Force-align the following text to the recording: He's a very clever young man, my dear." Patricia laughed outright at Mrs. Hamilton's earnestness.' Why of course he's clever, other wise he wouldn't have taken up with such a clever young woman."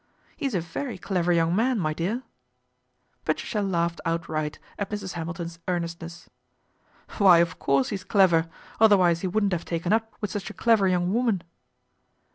He's 0.35 0.55
a 0.55 0.61
very 0.61 0.97
clever 0.97 1.31
young 1.31 1.55
man, 1.55 1.77
my 1.79 1.93
dear." 1.93 2.23
Patricia 3.23 3.61
laughed 3.61 4.01
outright 4.03 4.57
at 4.79 4.89
Mrs. 4.89 5.11
Hamilton's 5.11 5.59
earnestness.' 5.67 6.27
Why 7.19 7.37
of 7.37 7.59
course 7.59 7.89
he's 7.89 8.03
clever, 8.03 8.49
other 8.79 8.97
wise 8.97 9.21
he 9.21 9.27
wouldn't 9.27 9.53
have 9.53 9.63
taken 9.63 9.93
up 9.93 10.15
with 10.19 10.31
such 10.31 10.49
a 10.49 10.55
clever 10.55 10.87
young 10.87 11.13
woman." 11.13 11.43